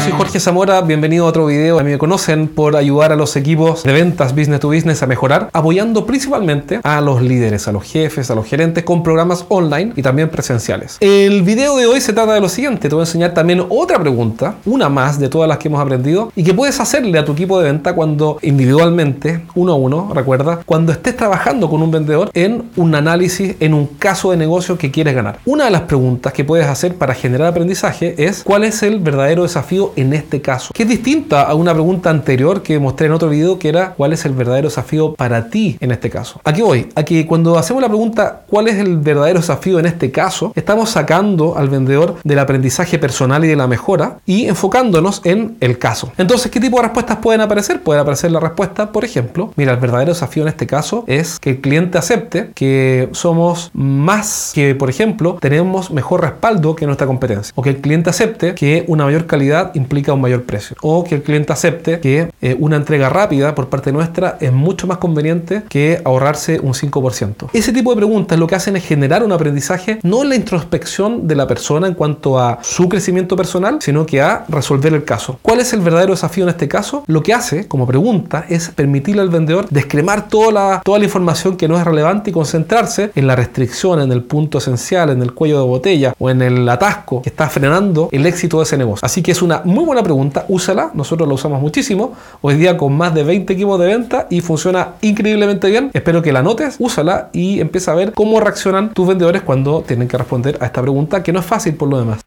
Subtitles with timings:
[0.00, 1.78] soy Jorge Zamora, bienvenido a otro video.
[1.78, 5.06] A mí me conocen por ayudar a los equipos de ventas business to business a
[5.06, 9.92] mejorar, apoyando principalmente a los líderes, a los jefes, a los gerentes con programas online
[9.94, 10.96] y también presenciales.
[11.00, 13.98] El video de hoy se trata de lo siguiente, te voy a enseñar también otra
[14.00, 17.32] pregunta, una más de todas las que hemos aprendido y que puedes hacerle a tu
[17.32, 22.30] equipo de venta cuando individualmente, uno a uno, recuerda, cuando estés trabajando con un vendedor
[22.34, 25.38] en un análisis, en un caso de negocio que quieres ganar.
[25.44, 29.42] Una de las preguntas que puedes hacer para generar aprendizaje es ¿cuál es el verdadero
[29.42, 30.72] desafío en este caso?
[30.72, 34.12] Que es distinta a una pregunta anterior que mostré en otro video que era ¿cuál
[34.12, 36.40] es el verdadero desafío para ti en este caso?
[36.44, 40.52] Aquí voy, aquí cuando hacemos la pregunta ¿cuál es el verdadero desafío en este caso?
[40.54, 45.78] Estamos sacando al vendedor del aprendizaje personal y de la mejora y enfocándonos en el
[45.78, 46.12] caso.
[46.18, 47.82] Entonces, ¿qué tipo de respuestas pueden aparecer?
[47.82, 51.50] Puede aparecer la respuesta, por ejemplo, mira, el verdadero desafío en este caso es que
[51.50, 57.52] el cliente acepte que somos más que, por ejemplo, tenemos mejor respaldo que nuestra competencia.
[57.56, 60.76] O que el cliente acepte que una mayor calidad implica un mayor precio.
[60.82, 64.86] O que el cliente acepte que eh, una entrega rápida por parte nuestra es mucho
[64.86, 67.48] más conveniente que ahorrarse un 5%.
[67.52, 71.26] Ese tipo de preguntas lo que hacen es generar un aprendizaje no en la introspección
[71.26, 75.38] de la persona en cuanto a su crecimiento personal, sino que a resolver el caso.
[75.42, 77.04] ¿Cuál es el verdadero desafío en este caso?
[77.06, 81.56] Lo que hace como pregunta es permitirle al vendedor descremar toda la, toda la información
[81.56, 85.32] que no es relevante y concentrarse en la restricción, en el punto esencial, en el
[85.34, 89.04] cuello de botella o en el atasco que está frenando el éxito de ese negocio.
[89.04, 92.96] Así que es una muy buena pregunta, úsala, nosotros la usamos muchísimo, hoy día con
[92.96, 95.90] más de 20 equipos de venta y funciona increíblemente bien.
[95.92, 100.08] Espero que la notes, úsala y empieza a ver cómo reaccionan tus vendedores cuando tienen
[100.08, 102.20] que responder a esta pregunta, que no es fácil por lo demás.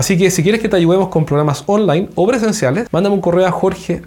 [0.00, 3.46] Así que si quieres que te ayudemos con programas online o presenciales, mándame un correo
[3.46, 4.00] a jorge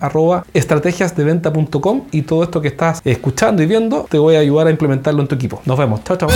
[2.12, 5.28] y todo esto que estás escuchando y viendo te voy a ayudar a implementarlo en
[5.28, 5.62] tu equipo.
[5.66, 6.04] Nos vemos.
[6.04, 6.30] Chao, chao.